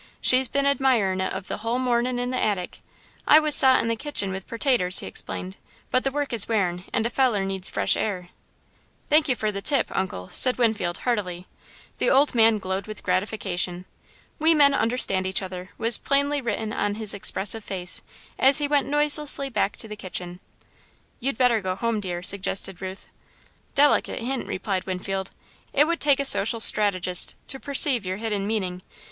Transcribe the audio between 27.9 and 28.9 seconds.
your hidden meaning.